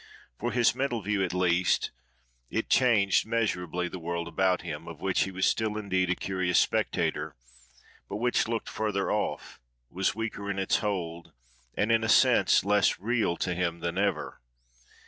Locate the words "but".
8.09-8.15